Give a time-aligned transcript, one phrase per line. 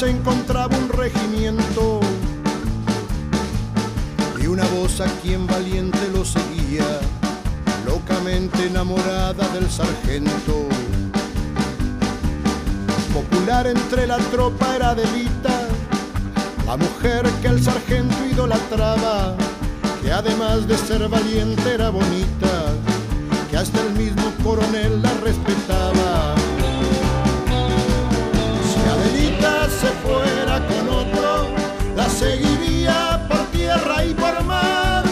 [0.00, 2.00] Se encontraba un regimiento
[4.42, 7.00] y una voz a quien valiente lo seguía,
[7.84, 10.66] locamente enamorada del sargento.
[13.12, 15.68] Popular entre la tropa era Delita,
[16.66, 19.36] la mujer que el sargento idolatraba,
[20.02, 22.72] que además de ser valiente era bonita,
[23.50, 26.39] que hasta el mismo coronel la respetaba.
[29.80, 31.48] Se fuera con otro,
[31.96, 35.04] la seguiría por tierra y por mar.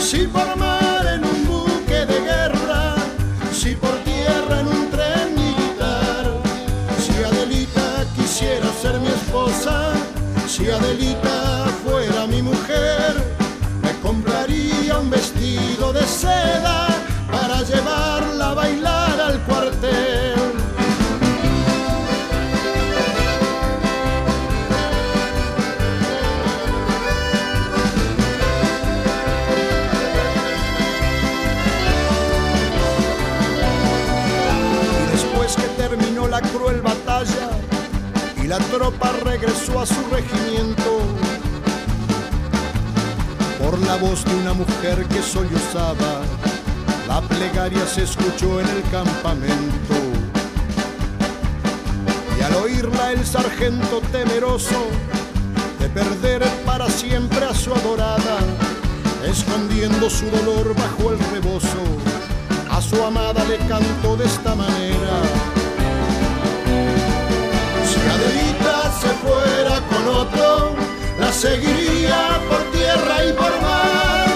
[0.00, 2.94] Si por mar en un buque de guerra,
[3.52, 6.24] si por tierra en un tren militar.
[6.98, 9.92] Si Adelita quisiera ser mi esposa,
[10.48, 13.12] si Adelita fuera mi mujer,
[13.82, 16.88] me compraría un vestido de seda
[17.30, 20.23] para llevarla a bailar al cuartel.
[38.44, 41.00] Y la tropa regresó a su regimiento,
[43.58, 46.20] por la voz de una mujer que sollozaba,
[47.08, 49.94] la plegaria se escuchó en el campamento.
[52.38, 54.88] Y al oírla el sargento temeroso
[55.78, 58.40] de perder para siempre a su adorada,
[59.26, 61.82] escondiendo su dolor bajo el rebozo,
[62.70, 65.43] a su amada le cantó de esta manera.
[69.00, 70.74] Se fuera con otro,
[71.18, 74.26] la seguiría por tierra y por mar.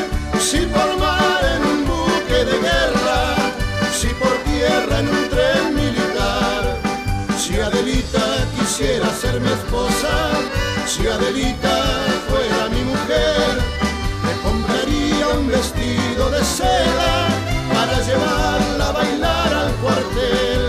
[0.40, 3.20] Si por mar en un buque de guerra,
[3.98, 6.76] si por tierra en un tren militar.
[7.38, 8.26] Si Adelita
[8.58, 10.14] quisiera ser mi esposa,
[10.86, 11.76] si Adelita
[12.28, 13.50] fuera mi mujer,
[14.24, 17.28] me compraría un vestido de seda
[17.72, 20.67] para llevarla a bailar al cuartel.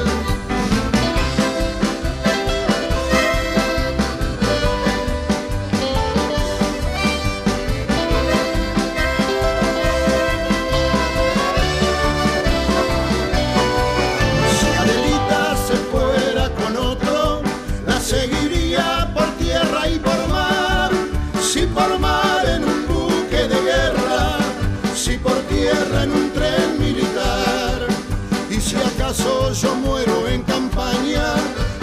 [29.61, 31.33] Yo muero en campaña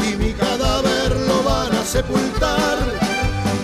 [0.03, 2.78] y mi cadáver lo van a sepultar,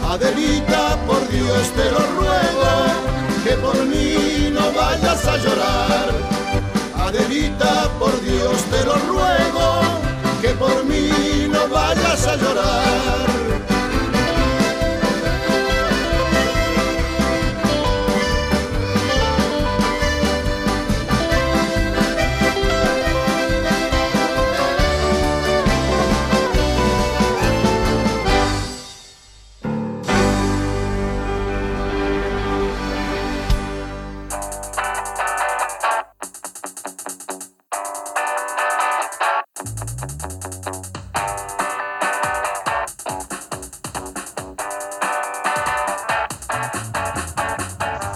[0.06, 2.72] Adelita, por Dios te lo ruego,
[3.42, 6.10] que por mí no vayas a llorar.
[6.94, 9.80] Adelita, por Dios te lo ruego,
[10.42, 13.51] que por mí no vayas a llorar.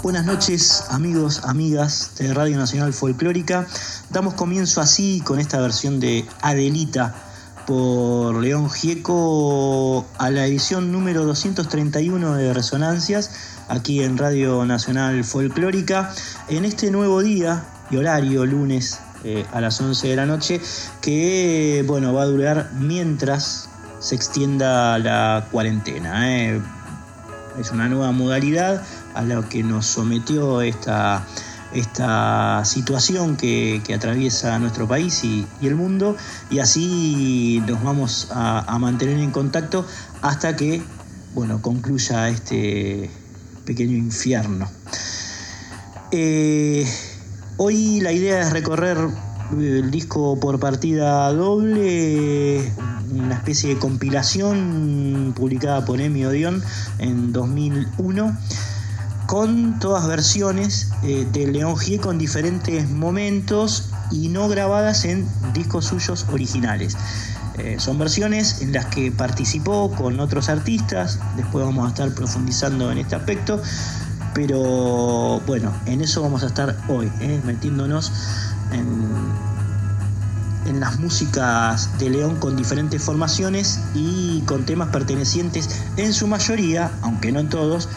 [0.06, 3.67] Buenas noches amigos, amigas de Radio Nacional Folclórica.
[4.11, 7.12] Damos comienzo así con esta versión de Adelita
[7.67, 13.32] por León Gieco a la edición número 231 de Resonancias
[13.69, 16.14] aquí en Radio Nacional Folclórica
[16.49, 20.61] en este nuevo día y horario lunes eh, a las 11 de la noche
[21.00, 23.69] que bueno va a durar mientras
[23.99, 26.32] se extienda la cuarentena.
[26.32, 26.62] eh.
[27.58, 28.82] Es una nueva modalidad
[29.17, 31.27] a la que nos sometió esta,
[31.73, 36.17] esta situación que, atraviesa nuestro país y, el mundo
[36.51, 39.87] y así nos vamos a, mantener en contacto
[40.23, 40.83] hasta que
[41.35, 43.11] bueno, concluya este
[43.65, 44.69] pequeño infierno.
[46.13, 46.87] eh,
[47.57, 48.97] hoy la idea es recorrer
[49.53, 52.73] el disco por partida doble,
[53.13, 56.63] una especie de compilación publicada por Emi Odeon
[56.99, 58.37] en 2001
[59.26, 65.87] con todas versiones eh, de León Gieco en diferentes momentos y no grabadas en discos
[65.87, 66.96] suyos originales.
[67.58, 72.93] Eh, son versiones en las que participó con otros artistas, después vamos a estar profundizando
[72.93, 73.61] en este aspecto,
[74.34, 78.12] pero bueno, en eso vamos a estar hoy, eh, metiéndonos
[78.72, 79.08] en,
[80.69, 86.90] en las músicas de León con diferentes formaciones y con temas pertenecientes en su mayoría,
[87.00, 87.88] aunque no en todos,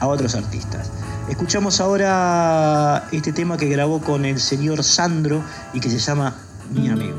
[0.00, 0.90] a otros artistas.
[1.28, 6.34] Escuchamos ahora este tema que grabó con el señor Sandro y que se llama
[6.70, 7.18] Mi amigo.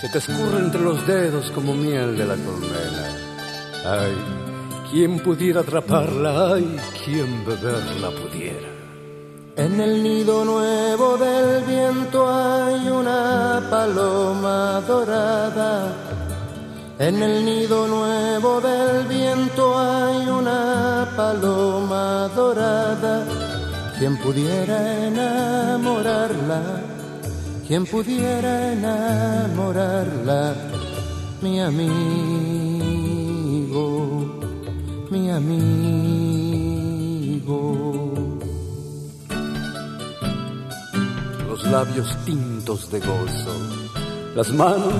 [0.00, 3.06] Se te escurre entre los dedos como miel de la colmena.
[3.84, 4.16] Ay,
[4.90, 8.68] quien pudiera atraparla, ay, quien beberla pudiera.
[9.54, 16.01] En el nido nuevo del viento hay una paloma dorada
[17.02, 23.26] en el nido nuevo del viento hay una paloma dorada.
[23.98, 26.62] Quien pudiera enamorarla,
[27.66, 30.54] quien pudiera enamorarla,
[31.40, 31.90] mi amigo,
[35.10, 35.72] mi amigo.
[41.48, 43.56] Los labios tintos de gozo,
[44.36, 44.94] las manos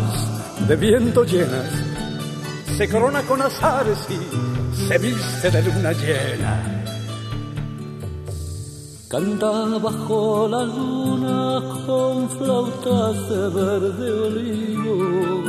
[0.67, 1.92] de viento llenas
[2.77, 4.19] se corona con azares y
[4.89, 6.85] se viste de luna llena.
[9.09, 15.45] Canta bajo la luna con flautas de verde olivo.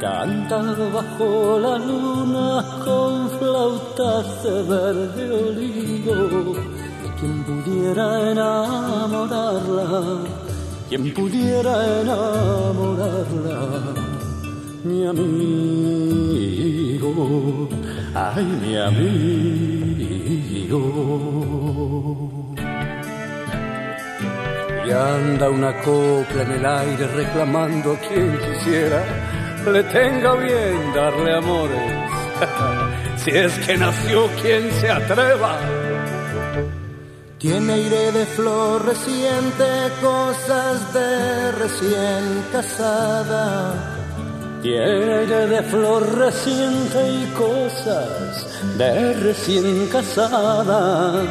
[0.00, 0.62] Canta
[0.94, 6.54] bajo la luna con flautas de verde olivo.
[7.18, 9.90] Quien pudiera enamorarla,
[10.88, 14.07] quien pudiera enamorarla
[14.88, 15.28] mi amigo,
[18.14, 19.60] ay mi amigo.
[24.86, 29.04] Y anda una copla en el aire reclamando a quien quisiera
[29.66, 31.92] le tenga bien darle amores.
[33.22, 35.58] si es que nació quien se atreva.
[37.38, 39.66] Tiene aire de flor reciente,
[40.00, 43.97] cosas de recién casada
[44.62, 48.46] tiene de flor reciente y cosas
[48.76, 51.24] de recién casada.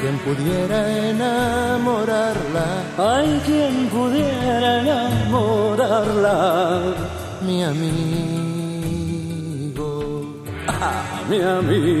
[0.00, 2.66] Quien pudiera enamorarla,
[2.98, 6.36] hay quien pudiera enamorarla,
[7.46, 8.24] mi amigo,
[10.66, 11.92] ah, mi amigo.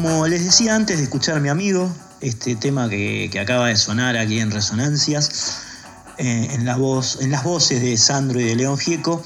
[0.00, 4.16] Como les decía antes de escuchar a mi amigo, este tema que, acaba de sonar
[4.16, 5.56] aquí en Resonancias,
[6.18, 9.20] eh, en, las voces de Sandro y de León Gieco,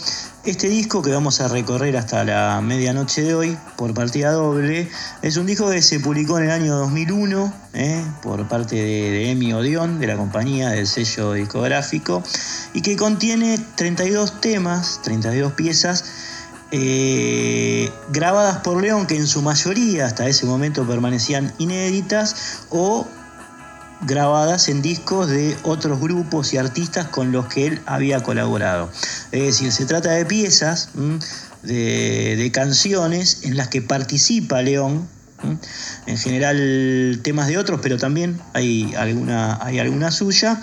[0.46, 4.88] este disco que vamos a recorrer hasta la medianoche de hoy por partida doble
[5.20, 9.52] es un disco que se publicó en el año 2001 eh, por parte de, Emi
[9.52, 12.22] Odeon, de la compañía del sello discográfico,
[12.72, 16.31] y que contiene 32 temas, 32 piezas
[16.74, 23.06] eh, grabadas por León que en su mayoría hasta ese momento permanecían inéditas o
[24.06, 28.90] grabadas en discos de otros grupos y artistas con los que él había colaborado.
[29.32, 30.88] Es decir, se trata de piezas,
[31.62, 35.06] de, canciones en las que participa León,
[36.06, 40.62] en general temas de otros, pero también hay alguna, hay alguna suya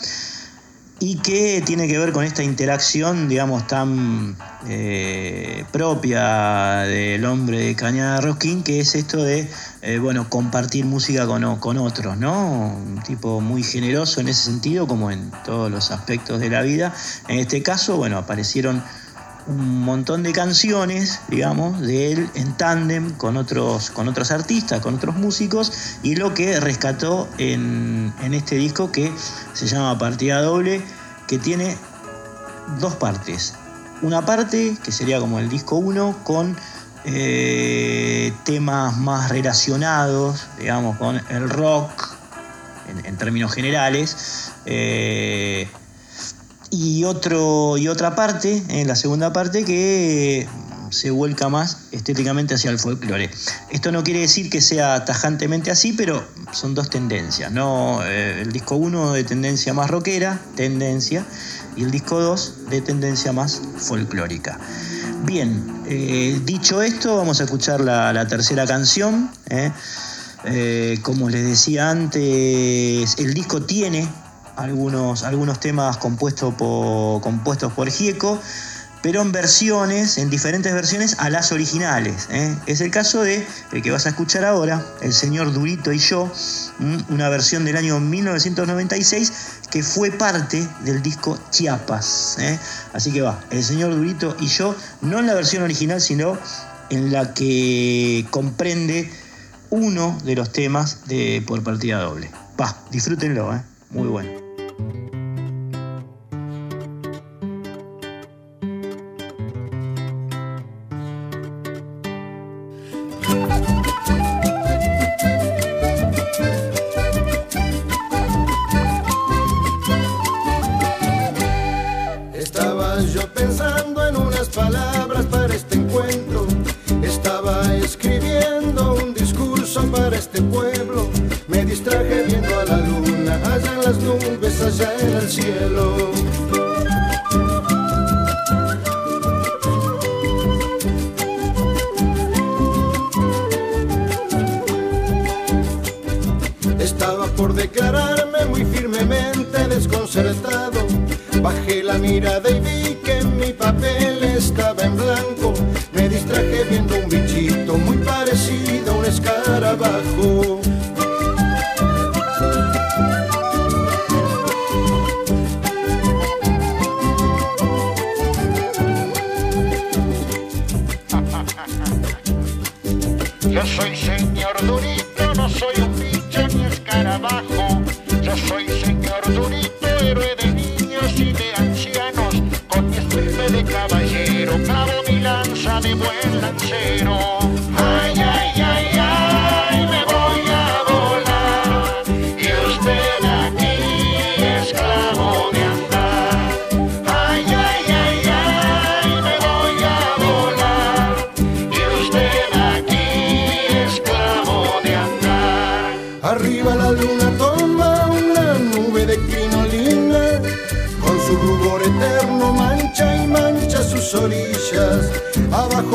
[1.00, 4.36] y que tiene que ver con esta interacción, digamos, tan
[4.68, 9.50] eh, propia del hombre de Cañada Rosquín, que es esto de,
[9.82, 12.76] eh, bueno, compartir música con, con, otros, ¿no?
[12.76, 16.94] Un tipo muy generoso en ese sentido, como en todos los aspectos de la vida.
[17.30, 18.84] En este caso, bueno, aparecieron
[19.50, 24.96] un montón de canciones, digamos, de él en tándem con otros, con otros artistas, con
[24.96, 29.12] otros músicos, y lo que rescató en, este disco que
[29.54, 30.84] se llama Partida Doble,
[31.28, 31.76] que tiene
[32.80, 33.56] dos partes.
[34.04, 36.56] Una parte, que sería como el disco 1, con
[37.06, 42.20] eh, temas más relacionados, digamos, con el rock,
[43.04, 44.52] en, términos generales.
[44.66, 45.68] Eh,
[46.72, 50.48] y, otro, y otra parte, en la segunda parte, que
[50.92, 53.30] se vuelca más estéticamente hacia el folclore.
[53.70, 57.52] Esto no quiere decir que sea tajantemente así, pero son dos tendencias.
[57.52, 58.04] ¿no?
[58.04, 61.26] Eh, el disco 1 de tendencia más rockera, tendencia,
[61.76, 64.60] y el disco 2 de tendencia más folclórica.
[65.24, 69.32] Bien, eh, dicho esto, vamos a escuchar la, tercera canción.
[69.50, 69.72] ¿eh?
[71.02, 74.08] como les decía antes, el disco tiene
[74.60, 78.40] algunos, algunos temas compuestos por, compuestos por Gieco,
[79.02, 82.28] pero en versiones, en diferentes versiones a las originales.
[82.30, 82.56] ¿eh?
[82.66, 86.30] Es el caso de el que vas a escuchar ahora, El señor Durito y yo,
[87.10, 89.34] una versión del año 1996
[89.72, 92.38] que fue parte del disco Chiapas.
[92.40, 92.60] ¿eh?
[92.94, 96.38] Así que va, El señor Durito y yo, no en la versión original, sino
[96.90, 99.10] en la que comprende
[99.70, 102.30] uno de los temas de por partida doble.
[102.60, 103.62] Va, disfrútenlo, ¿eh?
[103.92, 104.49] muy bueno.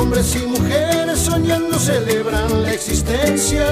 [0.05, 3.65] hombres y mujeres soñando celebran la existencia.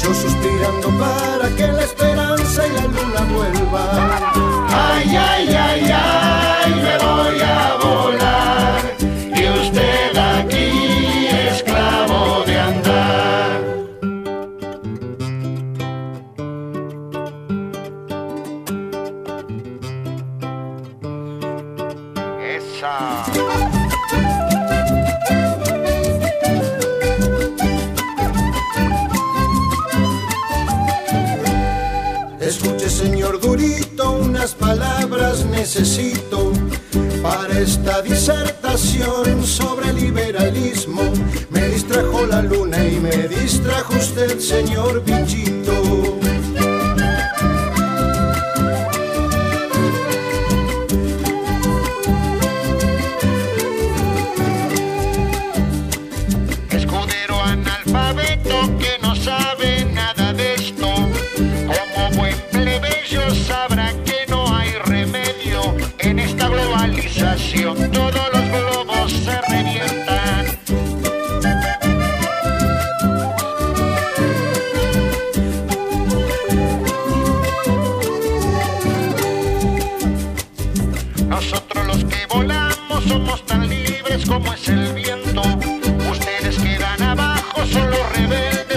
[0.00, 4.22] Yo suspirando para que la esperanza y la luna vuelvan.
[4.68, 6.15] Ay, ay, ay, ay.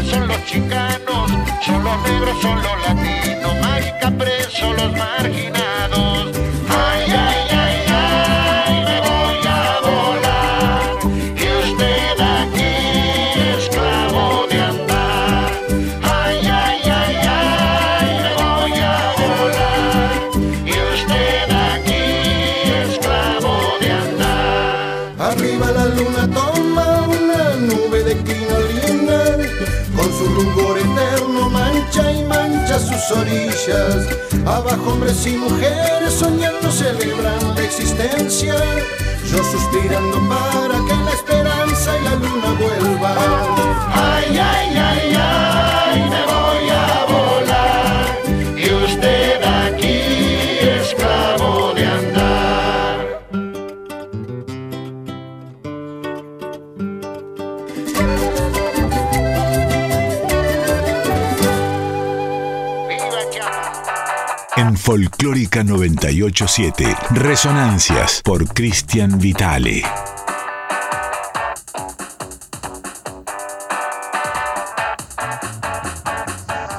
[0.05, 1.31] son los chicanos,
[1.65, 5.58] son los negros, son los latinos, marica preso los marginados.
[34.45, 38.55] Abajo hombres y mujeres soñando celebran la existencia.
[39.31, 43.17] Yo suspirando para que la esperanza y la luna vuelvan.
[43.93, 44.78] Ay, ay, ay,
[65.59, 69.83] Folclórica 987, Resonancias por Cristian Vitale.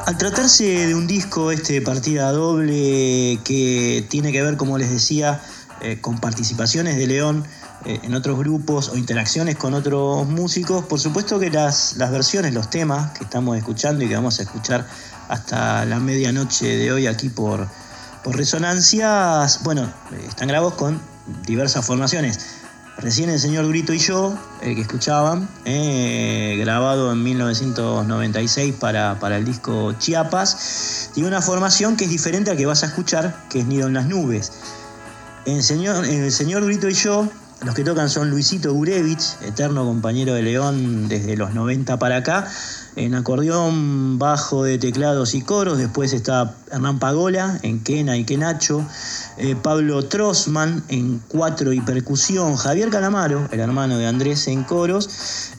[0.07, 5.41] Al tratarse de un disco, este partida doble, que tiene que ver, como les decía,
[5.83, 7.45] eh, con participaciones de León
[7.85, 12.55] eh, en otros grupos o interacciones con otros músicos, por supuesto que las, las versiones,
[12.55, 14.87] los temas que estamos escuchando y que vamos a escuchar
[15.29, 17.69] hasta la medianoche de hoy aquí por,
[18.23, 19.91] por Resonancias, bueno,
[20.29, 21.01] están grabados con
[21.47, 22.39] diversas formaciones.
[22.99, 29.47] Recién el señor Grito y yo, que escuchaban, eh, grabado en 1996 para, para el
[29.47, 33.67] disco Chiapas, tiene una formación que es diferente a que vas a escuchar, que es
[33.67, 34.53] Nido en las Nubes.
[35.47, 37.27] El señor, el señor Grito y yo,
[37.65, 42.51] los que tocan son Luisito Gurevich, eterno compañero de León desde los 90 para acá,
[42.97, 45.79] en acordeón, bajo de teclados y coros.
[45.79, 48.85] Después está Hernán Pagola en quena y quenacho.
[49.37, 52.57] Eh, Pablo Trossman en cuatro y percusión.
[52.57, 55.09] Javier Calamaro, el hermano de Andrés, en coros.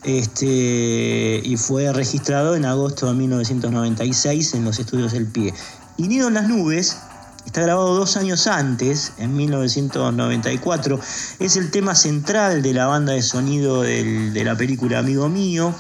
[0.03, 5.53] Este, y fue registrado en agosto de 1996 en los estudios El Pie.
[5.97, 6.97] Y Nido en las Nubes,
[7.45, 10.99] Está grabado dos años antes, en 1994.
[11.39, 15.73] Es el tema central de la banda de sonido de la película Amigo Mío.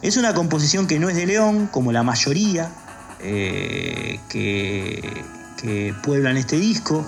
[0.00, 2.70] Es una composición que no es de León, como la mayoría
[3.20, 5.24] eh, que,
[6.04, 7.04] pueblan este disco.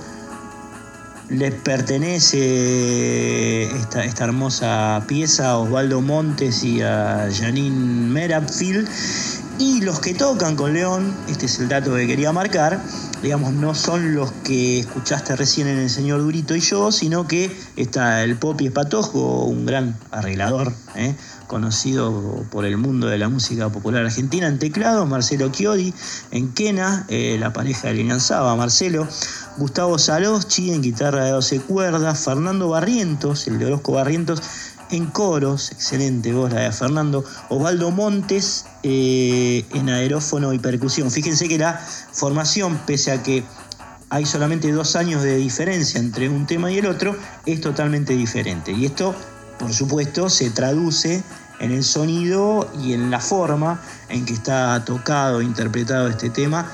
[1.29, 8.89] Les pertenece esta, esta hermosa pieza a Osvaldo Montes y a Janine Merapfield.
[9.61, 12.81] Y los que tocan con León, este es el dato que quería marcar,
[13.23, 17.55] digamos, no son los que escuchaste recién en El Señor Durito y yo, sino que
[17.77, 21.15] está el Popi Espatojo, un gran arreglador, ¿eh?
[21.51, 25.93] Conocido por el mundo de la música popular argentina en teclado, Marcelo Chiodi
[26.31, 29.09] en quena, eh, la pareja de Lilian Saba, Marcelo,
[29.57, 34.41] Gustavo Saloschi en guitarra de 12 cuerdas, Fernando Barrientos, el de Orozco Barrientos,
[34.93, 41.11] en coros, excelente voz la de Fernando, Osvaldo Montes eh, en aerófono y percusión.
[41.11, 41.81] Fíjense que la
[42.13, 43.43] formación, pese a que
[44.09, 48.71] hay solamente dos años de diferencia entre un tema y el otro, es totalmente diferente.
[48.71, 49.17] Y esto,
[49.61, 51.23] por supuesto, se traduce
[51.61, 56.67] en el sonido y en la forma en que está tocado, interpretado este tema,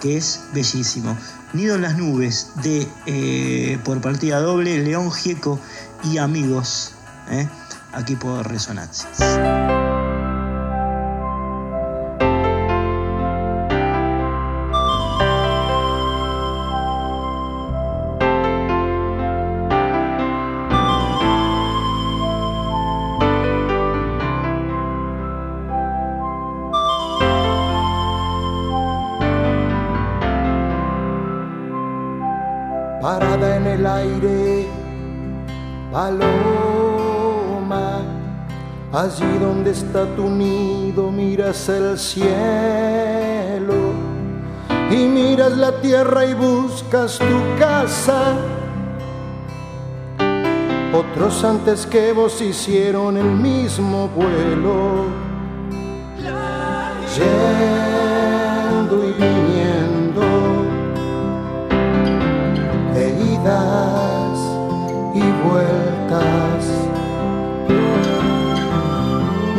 [0.00, 1.18] que es bellísimo.
[1.52, 5.58] Nido en las nubes de eh, por partida doble, León Gieco
[6.04, 6.92] y amigos,
[7.28, 7.48] ¿eh?
[7.92, 9.79] aquí por Resonancias.
[33.00, 34.68] Parada en el aire,
[35.90, 36.32] paloma,
[38.92, 43.74] allí donde está tu nido miras el cielo
[44.90, 48.34] y miras la tierra y buscas tu casa.
[50.92, 55.06] Otros antes que vos hicieron el mismo vuelo,
[57.16, 59.49] yendo y viniendo,
[65.44, 66.64] vueltas,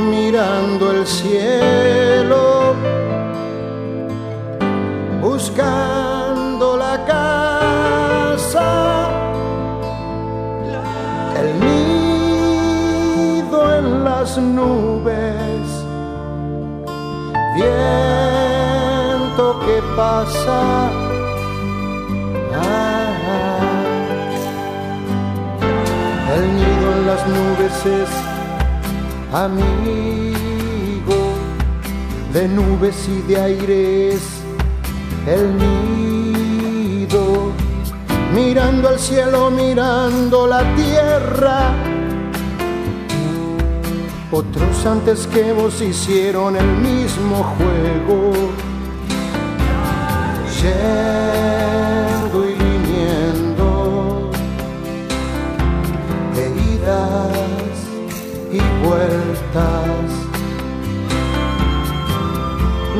[0.09, 2.75] mirando el cielo,
[5.21, 8.69] buscando la casa,
[11.39, 15.61] el nido en las nubes,
[17.55, 21.00] viento que pasa.
[27.27, 28.09] Nubes es
[29.33, 30.31] amigo
[32.33, 34.21] de nubes y de aires.
[35.27, 37.51] El nido
[38.33, 41.73] mirando al cielo, mirando la tierra.
[44.31, 48.31] Otros antes que vos hicieron el mismo juego,
[58.91, 60.09] y vueltas,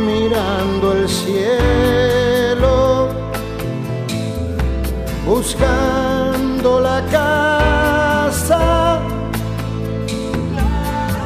[0.05, 3.09] mirando el cielo,
[5.25, 9.01] buscando la casa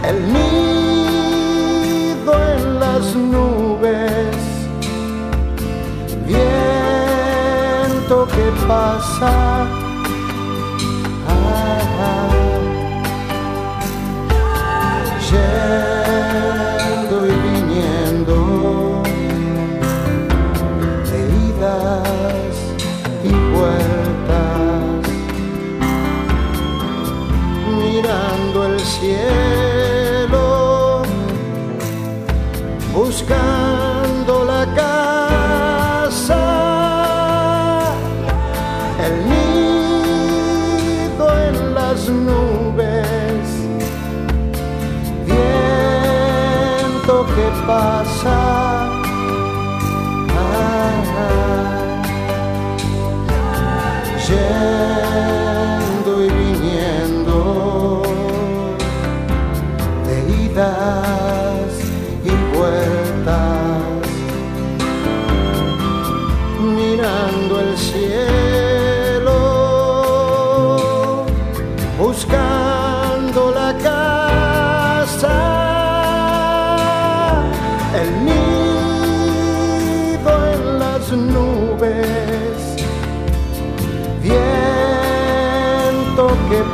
[0.07, 4.35] el nido en las nubes,
[6.27, 9.84] viento que pasa.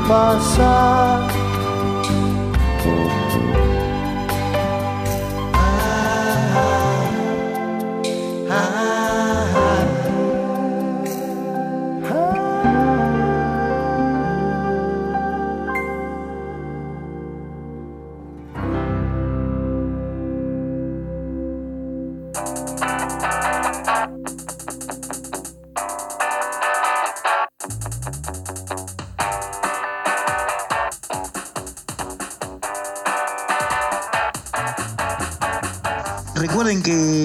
[0.07, 1.10] Viento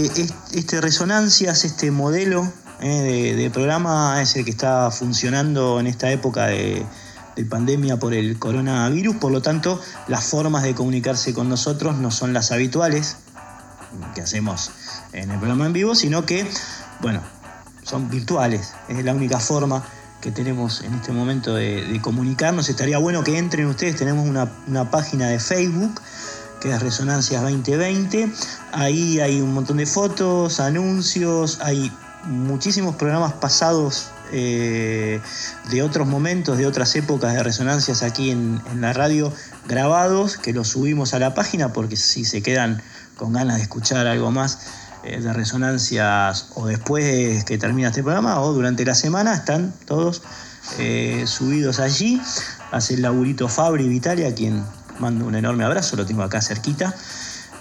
[0.03, 0.13] que pasa.
[0.13, 4.91] Recuerden que es- este Resonancias, este modelo eh, de, de programa es el que está
[4.91, 6.85] funcionando en esta época de,
[7.37, 12.11] de pandemia por el coronavirus, por lo tanto las formas de comunicarse con nosotros no
[12.11, 13.17] son las habituales
[14.15, 14.71] que hacemos
[15.13, 16.47] en el programa en vivo, sino que,
[17.01, 17.21] bueno,
[17.83, 19.83] son virtuales, es la única forma
[20.21, 22.69] que tenemos en este momento de, de comunicarnos.
[22.69, 26.01] Estaría bueno que entren ustedes, tenemos una, una página de Facebook
[26.61, 28.31] que es Resonancias 2020.
[28.73, 31.92] Ahí hay un montón de fotos, anuncios, hay
[32.25, 35.21] muchísimos programas pasados eh,
[35.71, 39.33] de otros momentos, de otras épocas de resonancias aquí en, la radio
[39.69, 42.83] grabados, que los subimos a la página porque si se quedan
[43.16, 44.59] con ganas de escuchar algo más
[45.05, 50.23] eh, de resonancias o después que termina este programa o durante la semana, están todos
[50.79, 52.21] eh, subidos allí.
[52.73, 54.64] Hace el laburito Fabri Vitalia, quien
[54.99, 56.95] mando un enorme abrazo, lo tengo acá cerquita.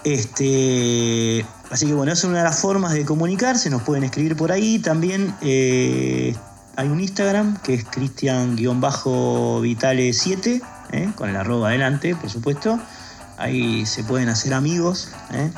[0.04, 4.36] Este, así que bueno, esa es una de las formas de comunicarse, nos pueden escribir
[4.36, 4.78] por ahí.
[4.78, 6.36] También eh,
[6.76, 11.12] hay un Instagram que es cristian-vitale7, ¿eh?
[11.16, 12.78] con el arroba adelante, por supuesto.
[13.38, 15.50] Ahí se pueden hacer amigos ¿eh?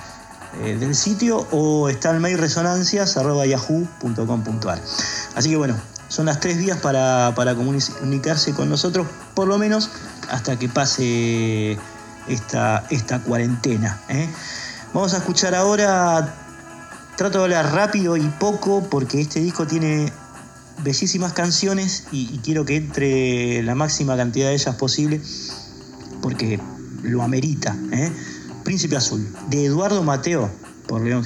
[0.63, 4.81] Eh, del sitio o está el mail resonancias.yahoo.com.ar.
[5.35, 5.75] Así que bueno,
[6.09, 9.91] son las tres vías para, para comunicarse con nosotros, por lo menos
[10.31, 11.79] hasta que pase
[12.29, 14.01] esta, esta cuarentena.
[14.95, 16.35] Vamos a escuchar ahora,
[17.17, 20.13] trato de hablar rápido y poco porque este disco tiene
[20.83, 25.21] bellísimas canciones y, quiero que entre la máxima cantidad de ellas posible
[26.23, 26.61] porque
[27.03, 27.77] lo amerita.
[27.93, 28.13] ¿eh?
[28.65, 30.51] Príncipe Azul, de Eduardo Mateo
[30.87, 31.25] por León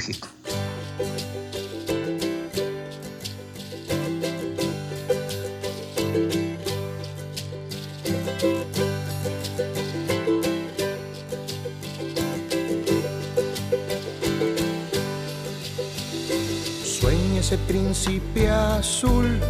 [17.42, 17.66] Gieco.
[17.66, 19.40] príncipe azul.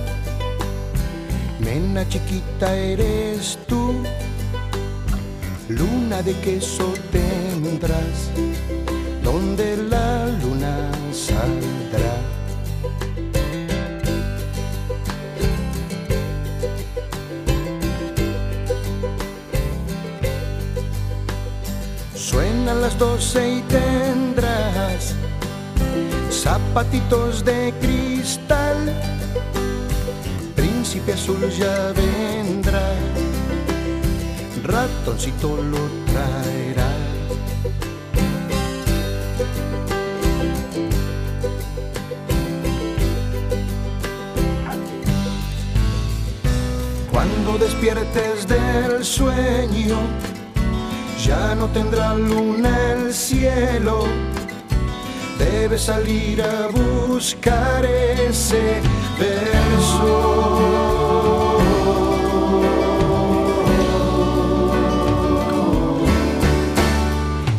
[1.61, 3.95] Nena chiquita eres tú,
[5.69, 8.31] luna de queso tendrás,
[9.23, 12.17] donde la luna saldrá.
[22.15, 24.92] Suenan las doce y tendrás
[26.73, 28.79] zapatitos de cristal,
[30.57, 32.95] príncipe azul ya vendrá,
[34.65, 35.81] ratoncito lo
[36.11, 36.89] traerá.
[47.11, 49.99] Cuando despiertes del sueño,
[51.23, 54.32] ya no tendrá luna el cielo
[55.53, 58.81] debes salir a buscar ese
[59.19, 60.13] verso.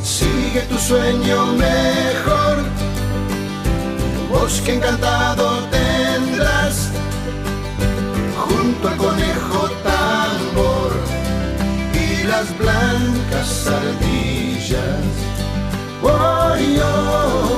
[0.02, 2.56] Sigue tu sueño mejor,
[4.32, 6.90] bosque encantado tendrás,
[8.44, 10.92] junto al conejo tambor
[11.94, 15.14] y las blancas ardillas.
[16.02, 17.53] Oi, oi,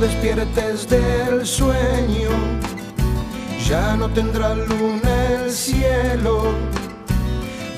[0.00, 2.30] despiertes del sueño,
[3.68, 6.52] ya no tendrá luna el cielo.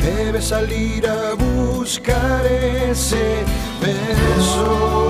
[0.00, 3.44] Debes salir a buscar ese
[3.80, 5.04] beso.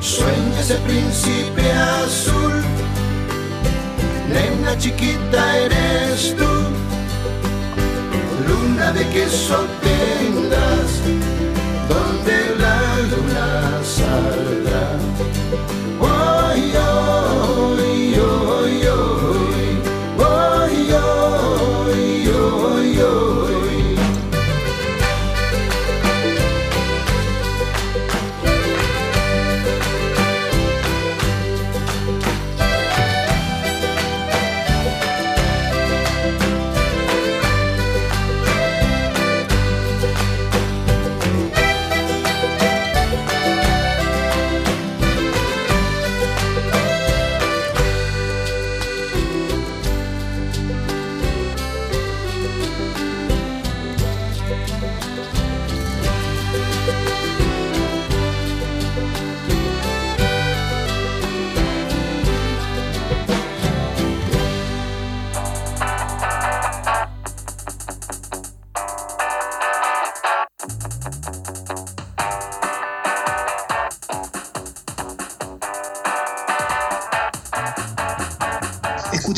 [0.00, 2.62] Sueña ese príncipe azul,
[4.32, 6.85] nena chiquita eres tú
[8.48, 10.90] luna de queso tendrás,
[11.88, 12.78] donde la
[13.10, 14.65] luna saldrá.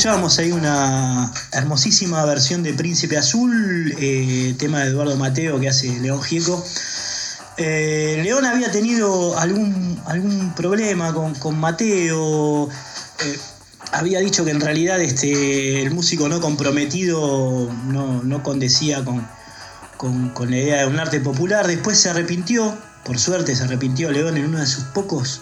[0.09, 5.99] Escuchábamos ahí una hermosísima versión de Príncipe Azul, eh, tema de Eduardo Mateo que hace
[5.99, 6.65] León Gieco.
[7.57, 12.69] Eh, León había tenido algún, algún problema con, Mateo.
[12.69, 13.39] Eh,
[13.91, 19.27] había dicho que en realidad este, el músico no comprometido no, condecía con,
[20.33, 21.67] con, la idea de un arte popular.
[21.67, 25.41] Después se arrepintió por suerte se arrepintió León en uno de sus pocos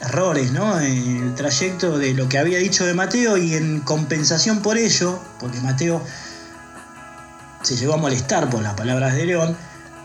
[0.00, 0.80] errores, ¿no?
[0.80, 5.18] En el trayecto de lo que había dicho de Mateo y en compensación por ello,
[5.38, 6.02] porque Mateo
[7.62, 9.56] se llegó a molestar por las palabras de León,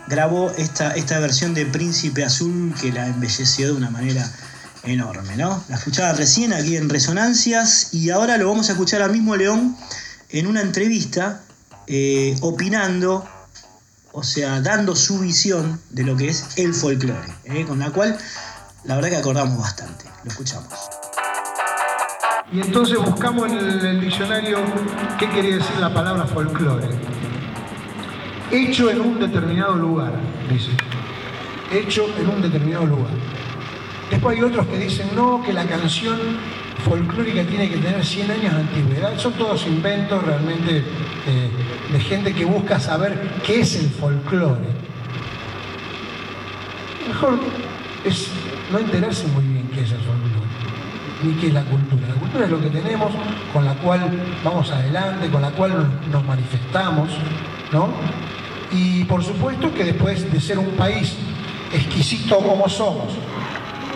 [0.08, 4.28] grabó esta, esta versión de Príncipe Azul que la embelleció de una manera
[4.84, 5.62] enorme, ¿no?
[5.68, 9.76] La escuchaba recién aquí en Resonancias y ahora lo vamos a escuchar al mismo León
[10.30, 11.42] en una entrevista
[11.86, 13.28] eh, opinando,
[14.12, 17.64] o sea, dando su visión de lo que es el folclore, ¿eh?
[17.66, 18.18] con la cual
[18.84, 20.04] la verdad que acordamos bastante.
[20.24, 20.68] Lo escuchamos.
[22.52, 24.58] Y entonces buscamos en el, diccionario
[25.18, 26.88] qué quería decir la palabra folclore.
[28.50, 30.12] Hecho en un determinado lugar,
[30.50, 30.70] dice.
[31.72, 33.12] Hecho en un determinado lugar.
[34.10, 36.18] Después hay otros que dicen, no, que la canción
[36.84, 39.18] folclórica tiene que tener 100 años de antigüedad.
[39.18, 40.84] Son todos inventos realmente
[41.26, 41.50] eh,
[41.90, 44.60] de gente que busca saber qué es el folclore.
[47.08, 47.38] Mejor
[48.04, 48.28] es
[48.70, 50.46] no enterarse muy bien qué es el folclore,
[51.22, 52.08] ni qué es la cultura.
[52.08, 53.12] La cultura es lo que tenemos,
[53.52, 54.10] con la cual
[54.44, 57.10] vamos adelante, con la cual nos manifestamos,
[57.72, 57.88] ¿no?
[58.72, 61.16] Y por supuesto que después de ser un país
[61.72, 63.12] exquisito como somos,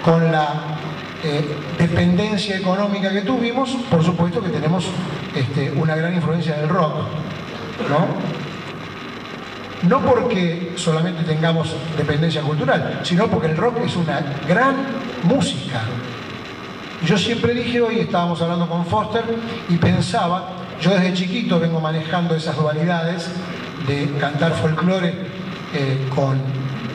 [0.05, 0.77] con la
[1.25, 4.87] eh, dependencia económica que tuvimos, por supuesto que tenemos
[5.35, 6.95] este, una gran influencia del rock,
[7.89, 8.46] ¿no?
[9.83, 14.75] No porque solamente tengamos dependencia cultural, sino porque el rock es una gran
[15.23, 15.83] música.
[17.05, 19.25] Yo siempre dije, hoy estábamos hablando con Foster
[19.69, 20.49] y pensaba,
[20.81, 23.31] yo desde chiquito vengo manejando esas dualidades
[23.87, 25.15] de cantar folclore
[25.75, 26.41] eh, con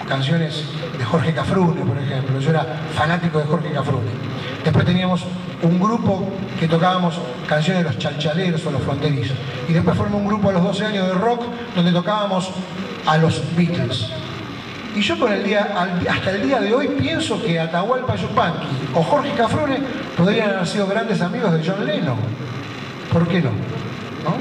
[0.07, 0.63] canciones
[0.97, 2.39] de Jorge Cafrune, por ejemplo.
[2.39, 2.65] Yo era
[2.95, 4.30] fanático de Jorge Cafrune.
[4.63, 5.23] Después teníamos
[5.63, 6.23] un grupo
[6.59, 7.15] que tocábamos
[7.47, 9.37] canciones de los chalchaleros o los fronterizos.
[9.67, 11.43] Y después formé un grupo a los 12 años de rock
[11.75, 12.51] donde tocábamos
[13.05, 14.07] a los Beatles.
[14.95, 19.79] Y yo hasta el día de hoy pienso que Atahualpa Yupanqui o Jorge Cafrune
[20.17, 22.17] podrían haber sido grandes amigos de John Lennon.
[23.11, 23.49] ¿Por qué no?
[23.49, 24.35] ¿No?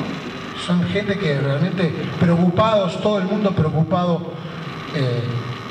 [0.67, 4.33] Son gente que realmente preocupados, todo el mundo preocupado
[4.95, 5.23] eh,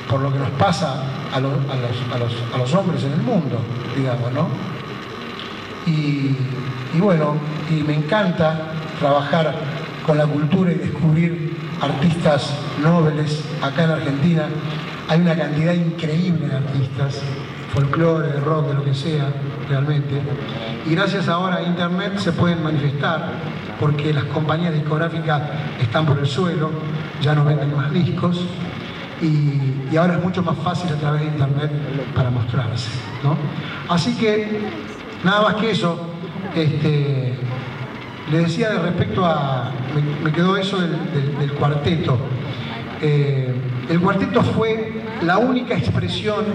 [0.09, 3.59] por lo que nos pasa a los, hombres en el mundo,
[3.95, 4.47] digamos, ¿no?
[5.85, 6.35] Y,
[6.99, 7.35] bueno,
[7.69, 9.53] y me encanta trabajar
[10.05, 14.47] con la cultura y descubrir artistas nobles acá en Argentina.
[15.07, 17.21] Hay una cantidad increíble de artistas,
[17.73, 19.31] folclore, rock, de lo que sea,
[19.67, 20.21] realmente.
[20.87, 23.31] Y gracias ahora a Internet se pueden manifestar,
[23.79, 25.41] porque las compañías discográficas
[25.79, 26.71] están por el suelo,
[27.21, 28.43] ya no venden más discos,
[29.21, 31.71] y, ahora es mucho más fácil a través de internet
[32.15, 32.89] para mostrarse.
[33.23, 33.35] ¿no?
[33.93, 34.61] Así que,
[35.23, 35.99] nada más que eso,
[36.55, 37.35] este,
[38.31, 39.71] le decía de respecto a,
[40.23, 42.17] me, quedó eso del, cuarteto.
[43.01, 43.53] Eh,
[43.89, 46.45] el cuarteto fue la única expresión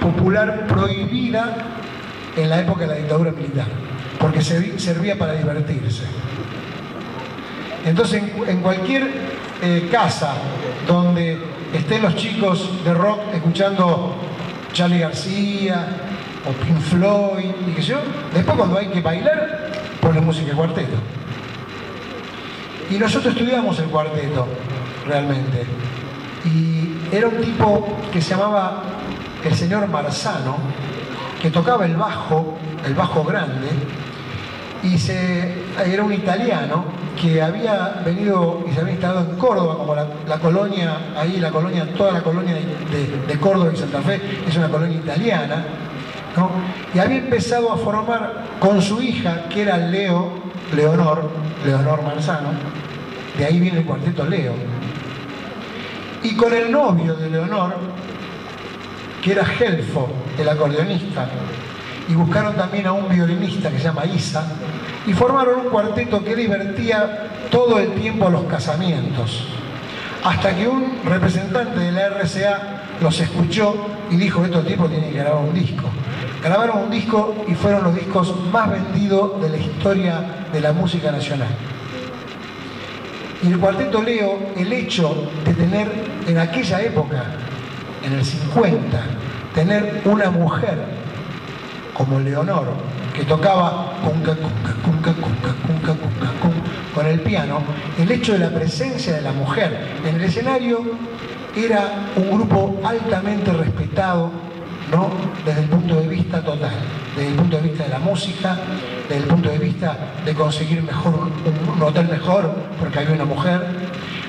[0.00, 1.56] popular prohibida
[2.36, 3.66] en la época de la dictadura militar,
[4.18, 6.04] porque servía para divertirse.
[7.84, 9.10] Entonces, en, en cualquier
[9.62, 10.32] eh, casa
[10.86, 11.38] donde
[11.72, 14.14] estén los chicos de rock escuchando
[14.72, 15.86] Charlie García
[16.48, 17.98] o Pink Floyd y qué yo,
[18.34, 20.96] después cuando hay que bailar, pone música de cuarteto.
[22.90, 24.48] Y nosotros estudiamos el cuarteto,
[25.06, 25.64] realmente.
[26.44, 28.82] Y era un tipo que se llamaba
[29.44, 30.56] el señor Marzano,
[31.40, 33.68] que tocaba el bajo, el bajo grande,
[34.82, 36.84] y era un italiano
[37.20, 41.86] que había venido y se había instalado en Córdoba, como la, colonia, ahí la colonia,
[41.94, 45.64] toda la colonia de, Córdoba y Santa Fe es una colonia italiana,
[46.36, 46.50] ¿no?
[46.94, 50.30] y había empezado a formar con su hija, que era Leo,
[50.74, 51.28] Leonor,
[51.64, 52.48] Leonor Marzano,
[53.36, 54.54] de ahí viene el cuarteto Leo,
[56.22, 57.74] y con el novio de Leonor,
[59.22, 60.08] que era Gelfo,
[60.38, 61.28] el acordeonista,
[62.10, 64.44] y buscaron también a un violinista que se llama Isa,
[65.06, 69.46] y formaron un cuarteto que divertía todo el tiempo los casamientos.
[70.24, 75.18] Hasta que un representante de la RCA los escuchó y dijo, estos tipos tienen que
[75.18, 75.84] grabar un disco.
[76.42, 81.12] Grabaron un disco y fueron los discos más vendidos de la historia de la música
[81.12, 81.48] nacional.
[83.42, 85.88] Y el cuarteto Leo, el hecho de tener
[86.26, 87.24] en aquella época,
[88.04, 89.00] en el 50,
[89.54, 90.99] tener una mujer
[92.00, 92.64] como Leonor,
[93.14, 93.92] que tocaba
[96.94, 97.58] con el piano,
[97.98, 100.80] el hecho de la presencia de la mujer en el escenario
[101.54, 104.30] era un grupo altamente respetado,
[104.90, 105.10] ¿no?
[105.44, 106.72] desde el punto de vista total,
[107.14, 108.56] desde el punto de vista de la música,
[109.06, 111.28] desde el punto de vista de conseguir mejor,
[111.76, 113.60] un hotel mejor, porque había una mujer,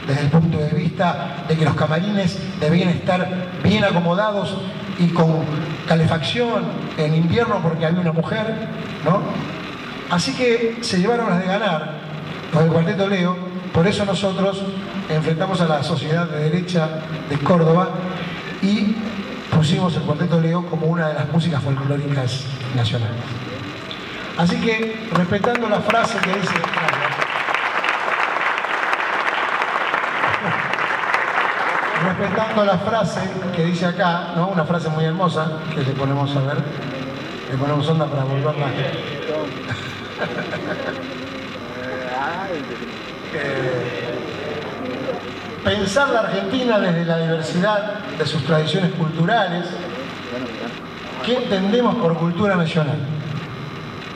[0.06, 4.58] desde el punto de vista de que los camarines debían estar bien acomodados
[5.02, 5.44] y con
[5.88, 6.64] calefacción
[6.98, 8.54] en invierno porque había una mujer,
[9.04, 9.22] ¿no?
[10.10, 12.00] Así que se llevaron las de ganar,
[12.54, 13.36] los del Cuarteto Leo,
[13.74, 14.64] por eso nosotros
[15.10, 16.88] enfrentamos a la Sociedad de Derecha
[17.30, 17.90] de Córdoba
[18.62, 18.96] y
[19.56, 22.44] pusimos el Cuarteto Leo como una de las músicas folclóricas
[22.76, 23.18] nacionales.
[24.38, 27.01] Así que, respetando la frase que dice...
[32.04, 33.22] Respetando la frase
[33.56, 34.48] que dice acá, ¿no?
[34.48, 36.58] una frase muy hermosa, que le ponemos a ver,
[37.52, 38.68] le ponemos onda para volverla.
[43.34, 44.20] Eh,
[45.64, 49.66] pensar la Argentina desde la diversidad de sus tradiciones culturales,
[51.24, 52.98] ¿qué entendemos por cultura nacional?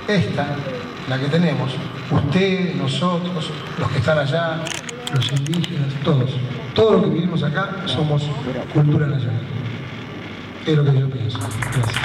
[0.07, 0.47] Esta,
[1.07, 1.71] la que tenemos,
[2.09, 4.57] usted, nosotros, los que están allá,
[5.13, 6.31] los indígenas, todos,
[6.75, 8.23] todos los que vivimos acá somos
[8.73, 9.41] cultura nacional.
[10.65, 11.39] Es lo que yo pienso.
[11.39, 11.95] Gracias.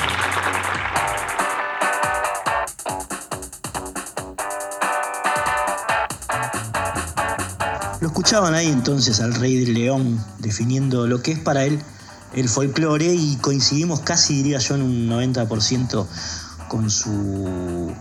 [8.00, 11.82] Lo escuchaban ahí entonces al rey del león definiendo lo que es para él
[12.32, 16.06] el folclore y coincidimos casi diría yo en un 90%
[16.68, 17.92] con, su,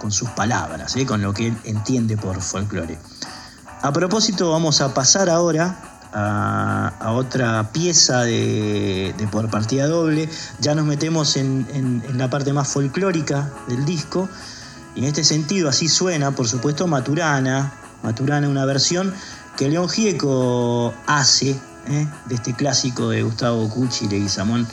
[0.00, 1.04] con sus palabras, ¿eh?
[1.04, 2.98] con lo que él entiende por folclore.
[3.82, 10.28] A propósito vamos a pasar ahora a, otra pieza de, por partida doble,
[10.60, 14.28] ya nos metemos en, la parte más folclórica del disco
[14.94, 19.14] y en este sentido así suena por supuesto Maturana, Maturana, una versión
[19.56, 21.50] que León Gieco hace
[21.88, 22.08] ¿eh?
[22.26, 24.66] de este clásico de Gustavo Cucci, Leguizamón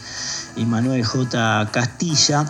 [0.56, 1.70] y Manuel J.
[1.72, 2.46] Castilla,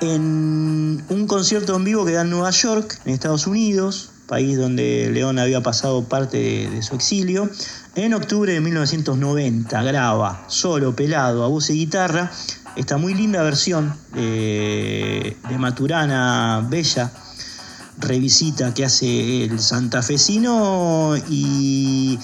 [0.00, 5.10] en un concierto en vivo que da en Nueva York, en Estados Unidos, país donde
[5.10, 7.50] León había pasado parte de, su exilio.
[7.96, 12.30] En octubre de 1990 graba solo, pelado, a voz y guitarra,
[12.76, 17.10] esta muy linda versión de Maturana Bella
[17.98, 22.18] revisita que hace el santafesino y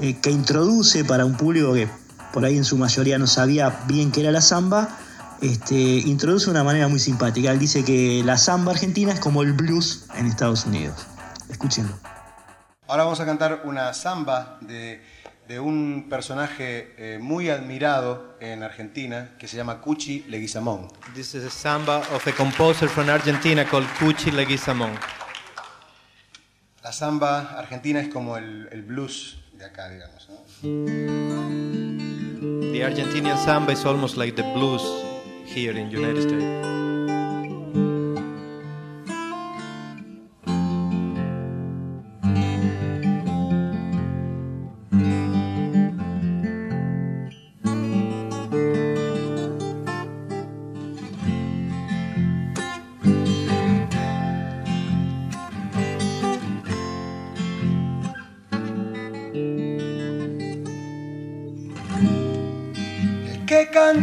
[0.00, 1.88] eh, que introduce para un público que
[2.32, 4.96] por ahí en su mayoría no sabía bien qué era la samba,
[5.40, 7.50] este, introduce de una manera muy simpática.
[7.50, 11.06] Él dice que la samba argentina es como el blues en Estados Unidos.
[11.48, 11.94] Escúchenlo.
[12.86, 15.02] Ahora vamos a cantar una samba de
[15.48, 20.88] de un personaje eh, muy admirado en Argentina que se llama Cuchi Leguizamón.
[21.14, 24.92] This is a samba of a composer from Argentina called Cuchi Leguizamón.
[26.82, 30.28] La samba argentina es como el, el blues de acá, digamos.
[30.28, 30.36] ¿no?
[32.72, 34.82] The Argentinian samba is almost like the blues
[35.48, 37.27] here in United States.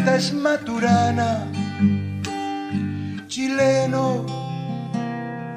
[0.04, 1.48] Es Maturana,
[3.28, 4.26] chileno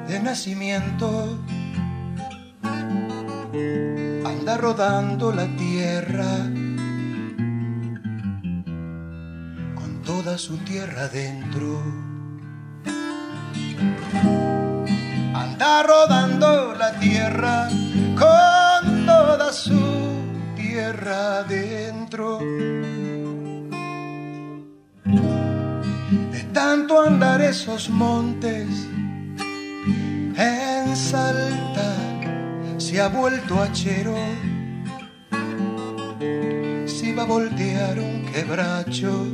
[0.07, 1.37] de nacimiento,
[4.25, 6.31] anda rodando la tierra
[9.75, 11.81] con toda su tierra dentro.
[15.35, 17.67] Anda rodando la tierra
[18.17, 19.79] con toda su
[20.55, 22.39] tierra dentro
[27.05, 28.67] andar esos montes.
[30.35, 31.95] En Salta
[32.77, 34.15] se ha vuelto hachero
[36.85, 39.27] si va a voltear un quebracho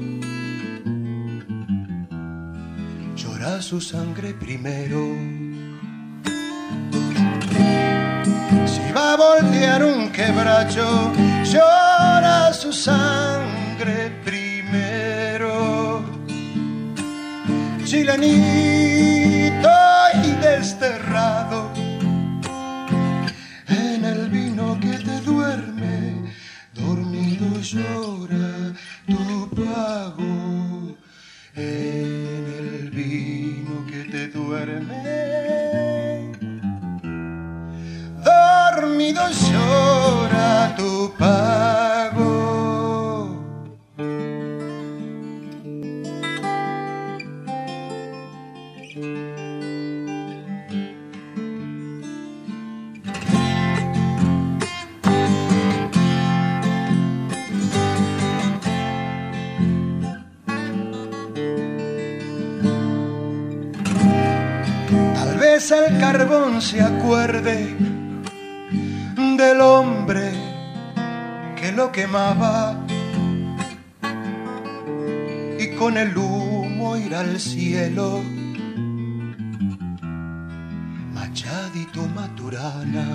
[3.15, 5.01] llora su sangre primero.
[8.65, 11.11] Si va a voltear un quebracho
[11.43, 14.11] llora su sangre
[17.85, 19.69] chilenito
[20.23, 21.71] y desterrado
[23.67, 26.33] en el vino que te duerme,
[26.73, 28.73] dormido llora
[29.05, 30.97] tu pago
[31.55, 36.31] en el vino que te duerme,
[38.23, 41.84] dormido llora tu pago.
[65.65, 67.75] Vez el carbón se acuerde
[69.37, 70.31] del hombre
[71.55, 72.77] que lo quemaba
[75.57, 78.21] y con el humo ir al cielo.
[81.13, 83.07] Machadito Maturana.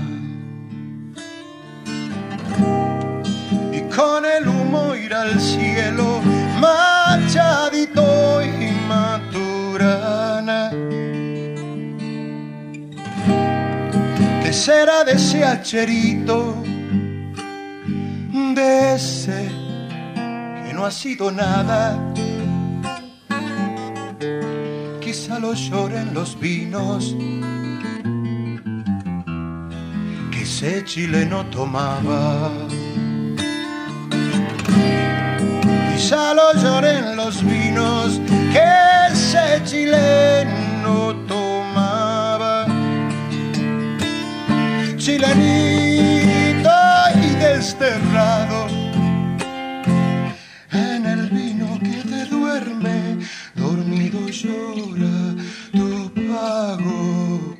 [3.73, 6.21] Y con el humo ir al cielo,
[6.59, 7.70] Machadito
[14.51, 16.57] ¿Qué será de ese hacherito?
[18.53, 19.49] De ese
[20.67, 21.97] que no ha sido nada.
[25.01, 27.15] Quizá lo lloren los vinos
[30.33, 32.51] que ese chileno tomaba.
[35.95, 38.21] Quizá lo lloren los vinos
[38.53, 38.67] que
[39.13, 41.50] ese chileno tomaba.
[45.01, 46.71] Chilenito
[47.23, 48.67] y desterrado
[50.71, 53.19] en el vino que te duerme,
[53.55, 55.37] dormido llora
[55.73, 57.57] tu pago.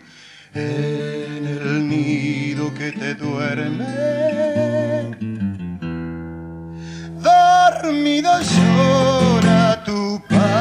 [0.53, 3.87] En el nido que te duerme,
[7.23, 10.60] dormido llora tu pago.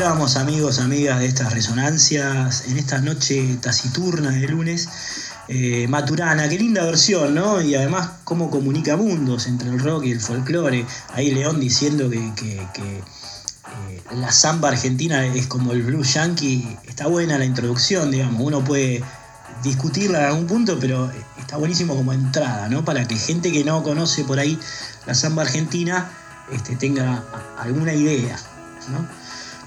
[0.00, 4.88] Escuchábamos amigos, amigas de estas resonancias en esta noche taciturna de lunes.
[5.46, 7.60] eh, Maturana, qué linda versión, ¿no?
[7.60, 10.86] Y además cómo comunica mundos entre el rock y el folclore.
[11.12, 13.02] Ahí León diciendo que, eh,
[14.12, 16.78] la samba argentina es como el blues yankee.
[16.84, 18.40] Está buena la introducción, digamos.
[18.40, 19.04] Uno puede
[19.62, 22.86] discutirla en algún punto, pero está buenísimo como entrada, ¿no?
[22.86, 24.58] Para que gente que no conoce por ahí
[25.06, 26.10] la samba argentina
[26.50, 27.22] este, tenga
[27.58, 28.38] alguna idea,
[28.90, 29.19] ¿no?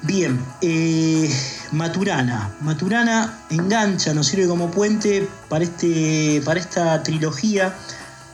[0.04, 1.34] Bien, eh,
[1.72, 2.54] Maturana.
[2.60, 7.74] Maturana engancha, nos sirve como puente para, este, para esta trilogía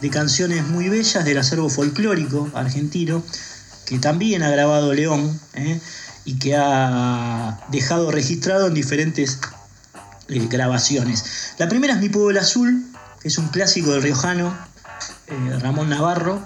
[0.01, 3.21] de canciones muy bellas del acervo folclórico argentino,
[3.85, 5.79] que también ha grabado León ¿eh?
[6.25, 9.39] y que ha dejado registrado en diferentes
[10.27, 11.53] eh, grabaciones.
[11.59, 12.83] La primera es Mi Pueblo Azul,
[13.21, 14.57] que es un clásico del riojano
[15.27, 16.41] eh, Ramón Navarro,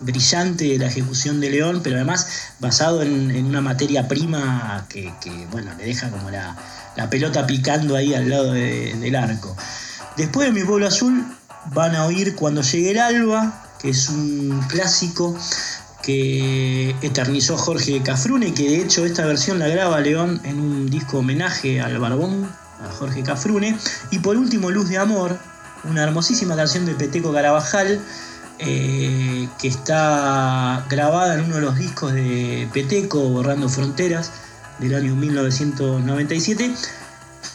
[0.00, 2.26] brillante la ejecución de León, pero además
[2.60, 5.12] basado en, una materia prima que,
[5.50, 6.56] bueno, le deja como la,
[6.96, 9.56] la pelota picando ahí al lado de- del arco.
[10.16, 11.24] Después de Mi Pueblo Azul
[11.72, 15.36] van a oír Cuando llegue el alba, que es un clásico
[16.02, 21.18] que eternizó Jorge Cafrune, que de hecho esta versión la graba León en un disco
[21.18, 22.48] homenaje al Barbón,
[22.82, 23.76] a Jorge Cafrune.
[24.10, 25.38] Y por último, Luz de Amor,
[25.84, 28.00] una hermosísima canción de Peteco Carabajal,
[28.58, 34.32] eh, que está grabada en uno de los discos de Peteco, Borrando Fronteras,
[34.78, 36.74] del año 1997.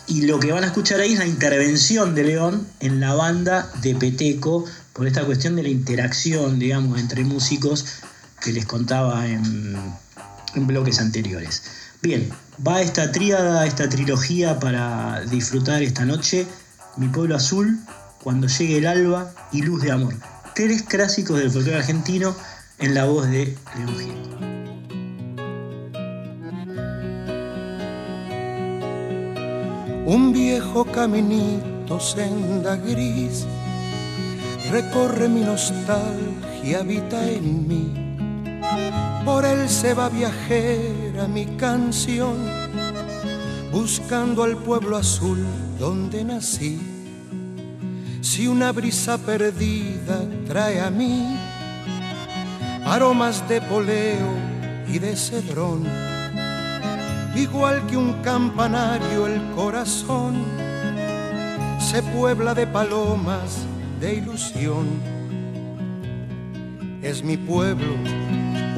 [0.08, 3.70] Y lo que van a escuchar ahí es la intervención de León en la banda
[3.82, 7.86] de Peteco, por esta cuestión de la interacción, digamos, entre músicos
[8.42, 9.76] que les contaba en,
[10.56, 11.64] en bloques anteriores.
[12.02, 12.30] Bien,
[12.66, 16.46] va esta tríada, esta trilogía para disfrutar esta noche.
[16.98, 17.80] Mi pueblo azul,
[18.22, 20.33] cuando llegue el alba y luz de amor.
[20.56, 22.36] Tres clásicos del folclore argentino
[22.78, 24.38] en la voz de León Gieco.
[30.06, 33.48] Un viejo caminito, senda gris,
[34.70, 38.16] recorre mi nostalgia, habita en mí.
[39.26, 42.38] Por él se va viajera mi canción,
[43.72, 45.44] buscando al pueblo azul
[45.80, 46.93] donde nací.
[48.24, 51.38] Si una brisa perdida trae a mí
[52.86, 54.32] aromas de poleo
[54.88, 55.84] y de cedrón,
[57.36, 60.36] igual que un campanario el corazón
[61.80, 63.66] se puebla de palomas
[64.00, 64.88] de ilusión.
[67.02, 67.94] Es mi pueblo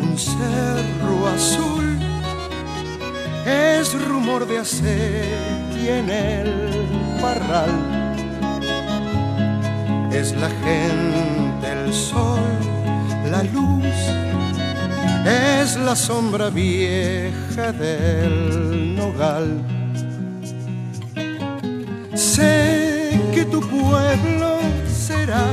[0.02, 2.00] un cerro azul,
[3.46, 8.05] es rumor de aceite en el parral.
[10.16, 12.39] Es la gente, el sol,
[13.30, 13.99] la luz,
[15.26, 19.61] es la sombra vieja del nogal.
[22.13, 25.45] Sé que tu pueblo será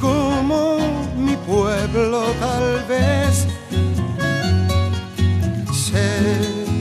[0.00, 0.78] como
[1.18, 3.48] mi pueblo tal vez.
[5.72, 6.08] Sé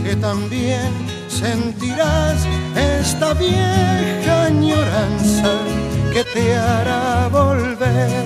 [0.04, 1.09] que también
[1.40, 5.52] sentirás esta vieja añoranza
[6.14, 8.26] que te hará volver.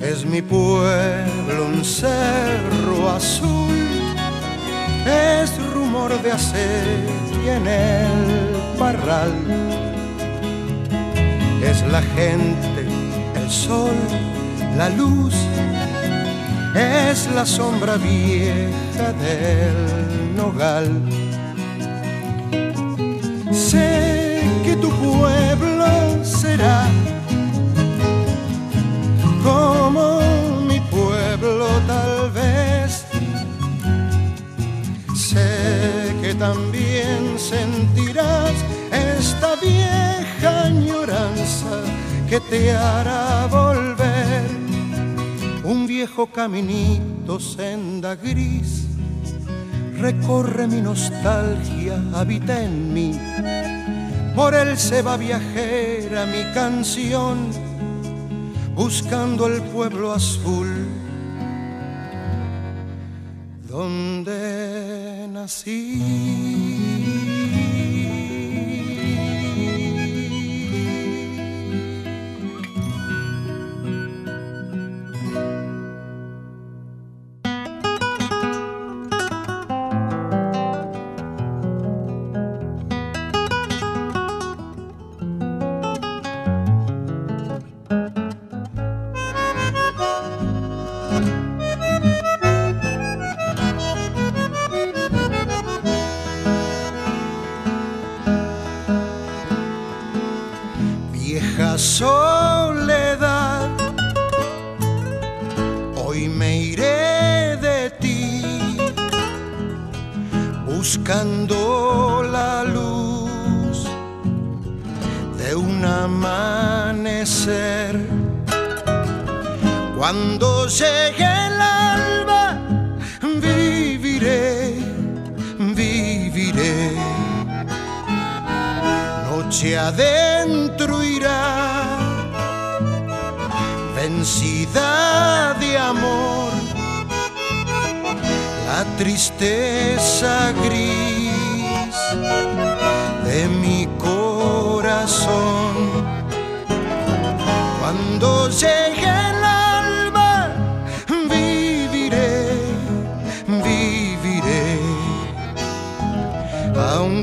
[0.00, 3.78] Es mi pueblo un cerro azul,
[5.04, 6.86] es rumor de hacer
[7.44, 8.57] y en el
[11.62, 12.86] Es la gente,
[13.34, 13.96] el sol,
[14.76, 15.34] la luz,
[16.76, 20.88] es la sombra vieja del nogal.
[23.50, 26.86] Sé que tu pueblo será
[29.42, 30.20] como
[30.68, 33.04] mi pueblo tal vez.
[35.16, 38.47] Sé que también sentirás
[42.28, 44.44] que te hará volver.
[45.64, 48.86] Un viejo caminito, senda gris,
[49.98, 53.18] recorre mi nostalgia, habita en mí.
[54.34, 57.50] Por él se va viajera mi canción
[58.74, 60.86] buscando el pueblo azul
[63.68, 66.87] donde nací.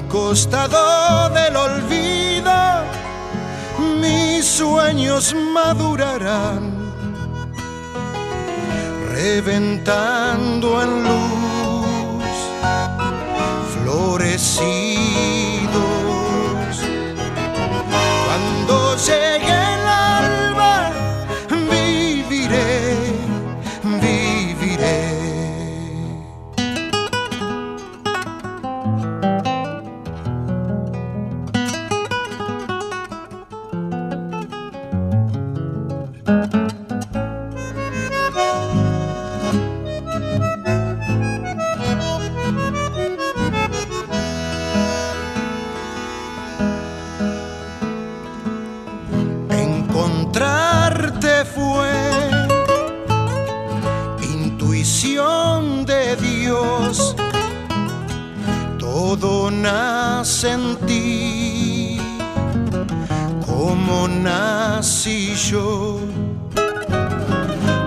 [0.02, 2.52] Costado del olvido,
[4.02, 6.72] mis sueños madurarán,
[9.12, 12.24] reventando en luz,
[13.74, 14.76] florecidos.
[18.26, 19.55] Cuando llegue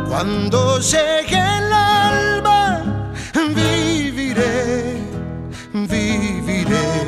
[0.07, 2.83] Cuando llegue el alba,
[3.55, 5.01] viviré,
[5.73, 7.07] viviré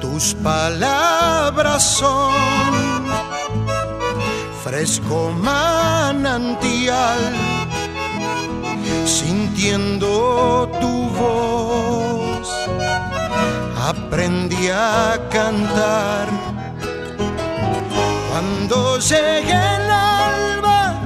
[0.00, 2.32] tus palabras son
[4.64, 7.20] fresco manantial,
[9.06, 12.48] sintiendo tu voz,
[13.86, 16.27] aprendí a cantar.
[18.68, 21.00] Cuando llegue el alba,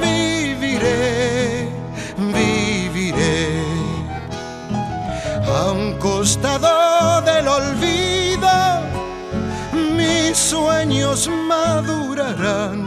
[0.00, 1.68] viviré,
[2.16, 3.64] viviré
[5.44, 8.48] a un costado del olvido,
[9.96, 12.84] mis sueños madurarán,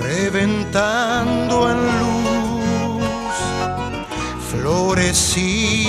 [0.00, 3.02] reventando en luz,
[4.48, 5.79] florecidos.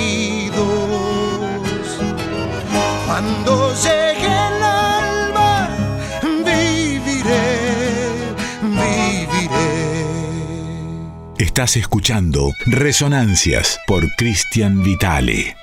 [11.62, 15.61] Estás escuchando Resonancias por Cristian Vitale.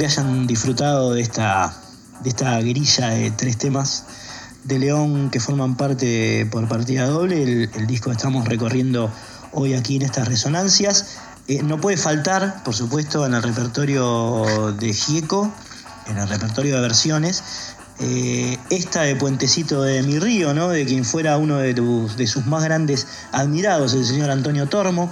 [0.00, 1.74] Que hayan disfrutado de esta,
[2.22, 4.04] de esta grilla de tres temas
[4.64, 7.64] de León que forman parte por partida doble.
[7.64, 9.12] El, disco que estamos recorriendo
[9.52, 11.18] hoy aquí en estas resonancias.
[11.48, 15.52] Eh, no puede faltar, por supuesto, en el repertorio de Gieco,
[16.06, 17.42] en el repertorio de versiones,
[17.98, 20.70] eh, esta de Puentecito de mi río, ¿no?
[20.70, 25.10] de quien fuera uno de, de sus más grandes admirados, el señor Antonio Tormo.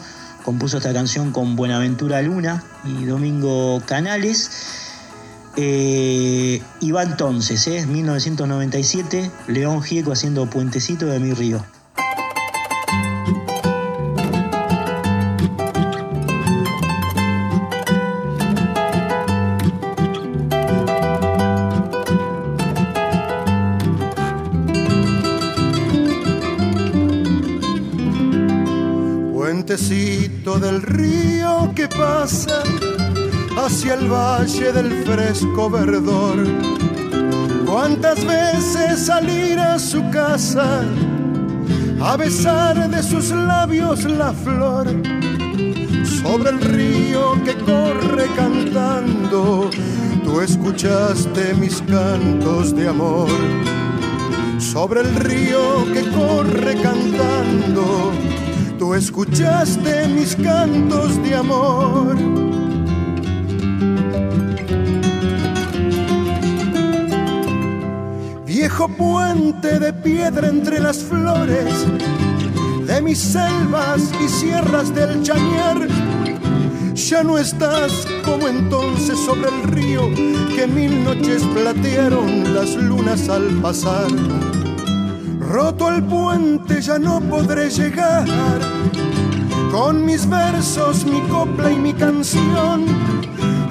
[0.48, 4.50] Compuso esta canción con Buenaventura Luna y Domingo Canales.
[5.56, 7.84] Eh, y va entonces, ¿eh?
[7.86, 11.62] 1997, León Gieco haciendo Puentecito de mi río.
[30.56, 32.62] Del río que pasa
[33.56, 36.36] hacia el valle del fresco verdor.
[37.64, 40.82] Cuántas veces salir a su casa
[42.00, 44.88] a besar de sus labios la flor
[46.22, 49.70] sobre el río que corre cantando.
[50.24, 53.28] Tú escuchaste mis cantos de amor
[54.58, 58.27] sobre el río que corre cantando.
[58.78, 62.16] Tú escuchaste mis cantos de amor.
[68.46, 71.86] Viejo puente de piedra entre las flores
[72.86, 75.88] de mis selvas y sierras del chañar.
[76.94, 80.02] Ya no estás como entonces sobre el río
[80.54, 84.06] que mil noches platearon las lunas al pasar
[85.48, 88.26] Roto el puente ya no podré llegar
[89.72, 92.84] con mis versos, mi copla y mi canción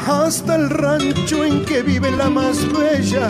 [0.08, 3.30] hasta el rancho en que vive la más bella,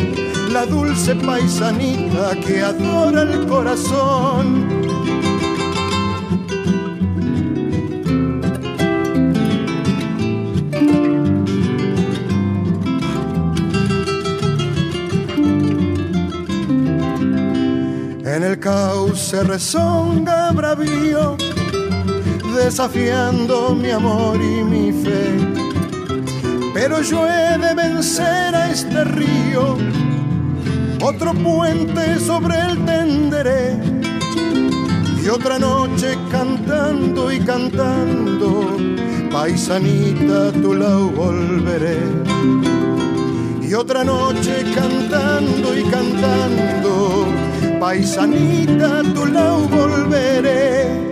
[0.50, 4.87] la dulce paisanita que adora el corazón.
[18.68, 21.38] Cauce rezonga bravío,
[22.54, 25.68] desafiando mi amor y mi fe
[26.74, 29.78] pero yo he de vencer a este río,
[31.02, 33.80] otro puente sobre el tenderé,
[35.24, 38.78] y otra noche cantando y cantando,
[39.32, 42.00] paisanita tu la volveré.
[43.68, 47.26] Y otra noche cantando y cantando,
[47.80, 51.08] paisanita tu la volveré.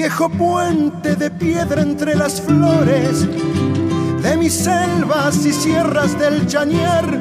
[0.00, 3.26] viejo puente de piedra entre las flores
[4.22, 7.20] de mis selvas y sierras del Chañar.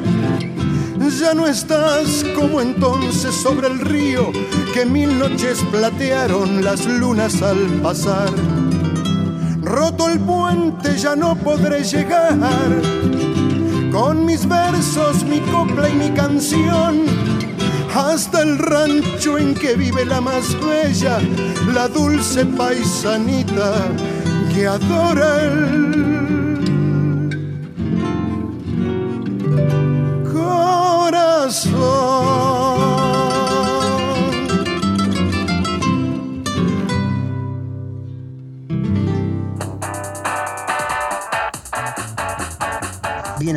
[1.19, 4.31] Ya no estás como entonces sobre el río
[4.73, 8.29] que mil noches platearon las lunas al pasar.
[9.79, 12.35] Roto el puente ya no podré llegar.
[13.93, 17.05] Con mis versos, mi copla y mi canción
[17.95, 21.19] hasta el rancho en que vive la más bella,
[21.73, 23.73] la dulce paisanita
[24.53, 25.89] que adora el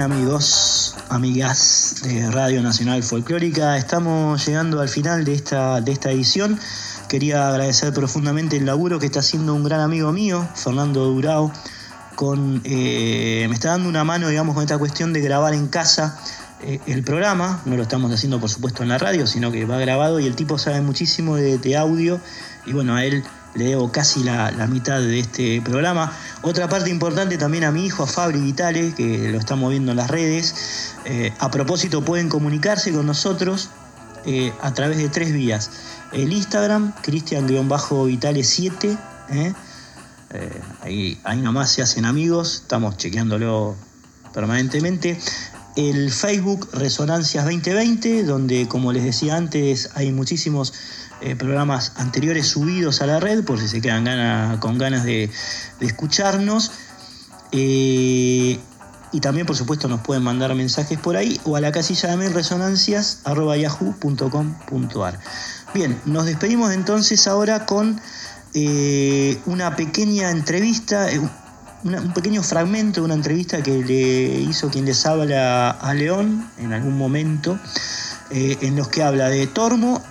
[0.01, 6.59] Amigos, amigas de Radio Nacional Folclórica, estamos llegando al final de esta, de esta edición.
[7.09, 11.53] Quería agradecer profundamente el laburo que está haciendo un gran amigo mío, Fernando Durao,
[12.15, 16.19] con, eh, me está dando una mano, digamos, con esta cuestión de grabar en casa
[16.63, 17.61] eh, el programa.
[17.67, 20.37] No lo estamos haciendo, por supuesto, en la radio, sino que va grabado y el
[20.37, 22.19] tipo sabe muchísimo de, de audio.
[22.65, 23.23] Y bueno, a él
[23.55, 26.13] le debo casi la, la, mitad de este programa.
[26.43, 29.99] Otra parte importante también a mi hijo, a Fabri Vitale, que lo estamos viendo en
[29.99, 30.95] las redes.
[31.05, 33.69] Eh, a propósito, pueden comunicarse con nosotros
[34.25, 35.71] eh, a través de tres vías.
[36.13, 38.99] El Instagram, Cristian-Vitale7.
[39.31, 39.53] ¿eh?
[40.81, 43.77] ahí, ahí nomás se hacen amigos, estamos chequeándolo
[44.33, 45.19] permanentemente.
[45.77, 50.75] El Facebook Resonancias 2020, donde como les decía antes hay muchísimos
[51.25, 55.31] eh, programas anteriores subidos a la red, por si se quedan gana, con ganas de,
[55.79, 56.73] escucharnos.
[57.53, 58.59] Eh,
[59.13, 62.17] y también, por supuesto, nos pueden mandar mensajes por ahí o a la casilla de
[62.17, 65.21] mail resonancias.yahoo.com.ar.
[65.75, 68.01] Bien, nos despedimos entonces ahora con
[68.55, 71.07] eh, una pequeña entrevista,
[71.85, 76.73] un pequeño fragmento de una entrevista que le hizo quien les habla a León en
[76.73, 77.61] algún momento,
[78.31, 80.03] en los que habla de Tormo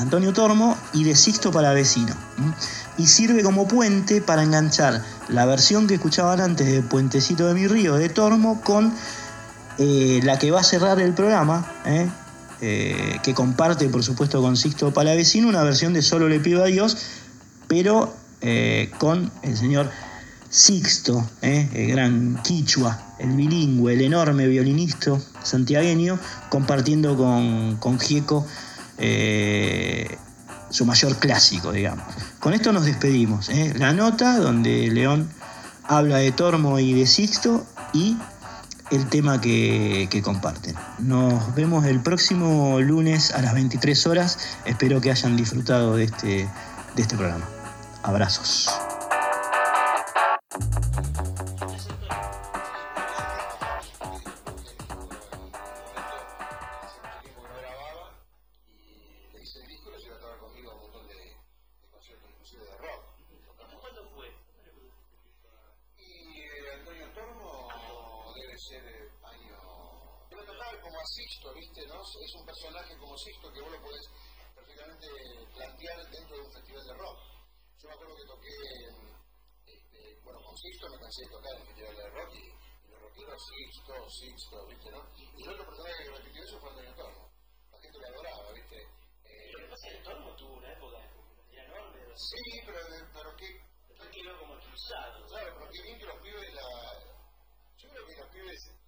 [0.00, 2.14] Antonio Tormo y de Sixto Palavecino.
[2.96, 7.66] Y sirve como puente para enganchar la versión que escuchaban antes de Puentecito de mi
[7.66, 8.92] río de Tormo con
[9.78, 12.08] eh, la que va a cerrar el programa, ¿eh?
[12.62, 16.66] Eh, que comparte por supuesto con Sixto Palavecino, una versión de Solo le pido a
[16.66, 16.96] Dios,
[17.68, 18.14] pero
[18.98, 19.90] con el señor
[20.48, 28.46] Sixto, el gran quichua, el bilingüe, el enorme violinista santiagueño, compartiendo con, con Gieco
[29.00, 30.16] eh,
[30.70, 32.04] su mayor clásico, digamos.
[32.38, 33.48] Con esto nos despedimos.
[33.48, 33.74] ¿eh?
[33.76, 35.28] La nota donde León
[35.84, 38.16] habla de Tormo y de Sixto y
[38.90, 40.74] el tema que, que, comparten.
[40.98, 44.38] Nos vemos el próximo lunes a las 23 horas.
[44.64, 46.48] Espero que hayan disfrutado de este,
[46.96, 47.44] de este programa.
[48.02, 48.68] Abrazos.
[80.60, 84.90] Sixto me cansé de tocar en el Festival de Rock y Era Sixto, Sixto, ¿viste,
[84.90, 85.00] no?
[85.16, 87.32] Y el otro personaje que repitió eso fue Antonio Tormo.
[87.72, 88.76] La gente lo adoraba, ¿viste?
[89.24, 92.00] Eh, Lo que pasa es que Tormo tuvo una época de enorme.
[92.16, 92.78] sí, pero,
[93.12, 93.48] pero qué,
[93.88, 95.26] Después quedó como expulsado.
[95.28, 96.68] claro, pero qué bien que los pibes la...
[97.76, 98.79] Yo creo que los pibes este,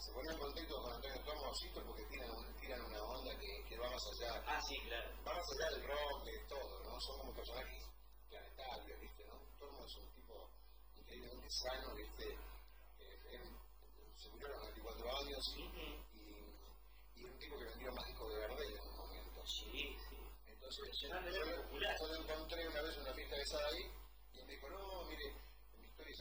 [0.00, 2.30] se ponen contentos con Antonio Tormo Sixto porque tiran,
[2.60, 4.42] tiran una onda que, que va más allá.
[4.46, 5.10] Ah, sí, claro.
[5.26, 7.00] va más allá del rock, de todo, ¿no?
[7.00, 7.84] Son como personajes
[8.28, 9.24] planetarios, ¿viste?
[9.26, 9.42] ¿no?
[9.58, 10.50] Tormo es un tipo
[10.96, 12.30] increíblemente sano, ¿viste?
[12.98, 13.42] Eh, él
[14.16, 18.32] se murió a los 94 años y, y, y un tipo que vendió más discos
[18.32, 19.46] de Gardel en un momento.
[19.46, 20.16] Sí, sí.
[20.46, 23.82] Entonces, yo, yo lo encontré una vez en una fiesta de Sadaí
[24.34, 25.34] y me dijo, no, mire,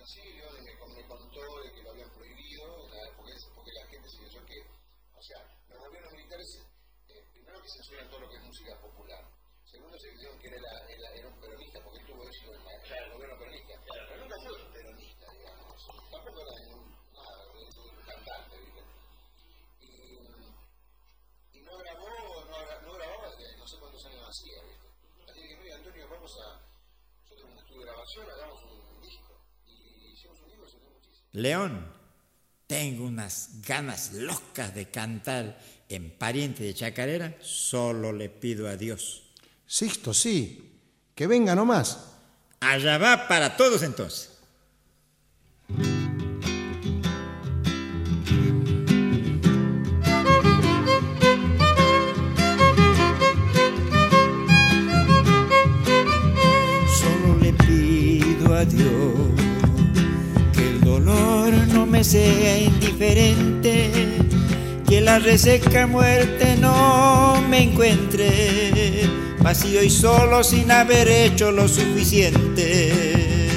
[0.07, 0.47] es así, yo
[0.87, 2.87] me, contó de que lo habían prohibido,
[3.17, 4.59] porque, porque la gente se pensó que,
[5.17, 6.47] o sea, los gobiernos militares,
[7.09, 9.23] eh, primero que censuran todo lo que es música popular,
[9.65, 13.11] segundo se dijeron que era, era, un peronista, porque él tuvo en, la- en el
[13.11, 18.83] gobierno peronista, pero nunca fue un peronista, digamos, tampoco era ningún, nada, un cantante, ¿viste?
[21.53, 24.87] Y, no grabó, no, no grababa desde no sé cuántos años hacía, ¿viste?
[25.29, 26.63] Así que, mira, Antonio, vamos a.
[27.23, 29.33] Nosotros en un estudio de grabación hagamos un disco.
[29.65, 31.16] Y hicimos un disco y salió muchísimo.
[31.33, 31.85] León,
[32.67, 35.59] tengo unas ganas locas de cantar
[35.89, 39.23] en Pariente de Chacarera, solo le pido a Dios.
[39.65, 40.63] Sixto, sí.
[41.15, 42.13] Que venga nomás.
[42.59, 44.31] Allá va para todos entonces.
[56.99, 59.26] Solo le pido a Dios
[61.97, 63.89] me sea indiferente,
[64.87, 69.09] que la reseca muerte no me encuentre
[69.41, 73.49] vacío y solo sin haber hecho lo suficiente.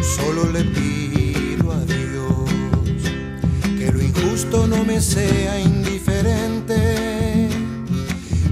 [0.00, 2.48] Solo le pido a Dios
[3.80, 7.48] que lo injusto no me sea indiferente,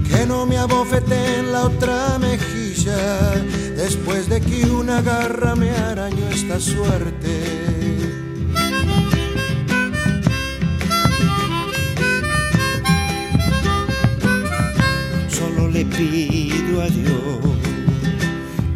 [0.09, 6.29] que no me abofete en la otra mejilla después de que una garra me arañó
[6.29, 7.41] esta suerte.
[15.27, 17.39] Solo le pido a Dios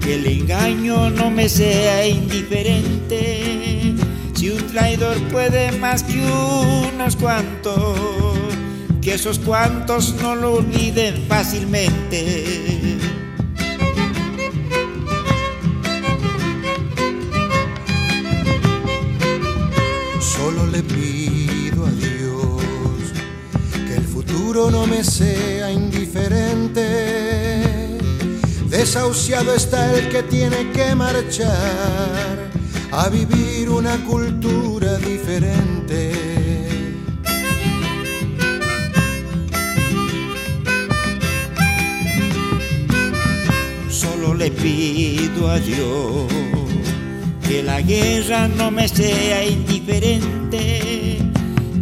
[0.01, 3.93] que el engaño no me sea indiferente.
[4.33, 8.39] Si un traidor puede más que unos cuantos,
[9.01, 12.78] que esos cuantos no lo olviden fácilmente.
[24.89, 26.85] Me sea indiferente.
[28.69, 32.49] Desahuciado está el que tiene que marchar
[32.91, 36.11] a vivir una cultura diferente.
[43.89, 46.25] Solo le pido a Dios
[47.47, 50.98] que la guerra no me sea indiferente.